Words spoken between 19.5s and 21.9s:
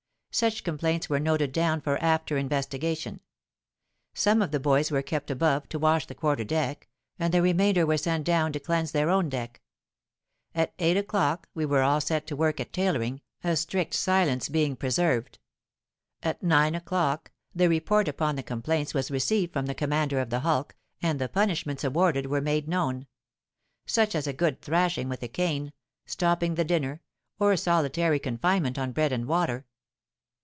from the commander of the hulk, and the punishments